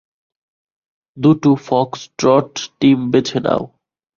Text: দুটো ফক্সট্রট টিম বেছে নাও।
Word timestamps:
দুটো 1.17 1.49
ফক্সট্রট 1.67 2.51
টিম 2.79 2.99
বেছে 3.11 3.37
নাও। 3.39 3.63